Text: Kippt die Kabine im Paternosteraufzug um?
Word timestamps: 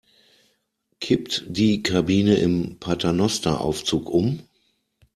Kippt 0.99 1.45
die 1.47 1.83
Kabine 1.83 2.33
im 2.37 2.79
Paternosteraufzug 2.79 4.09
um? 4.09 4.39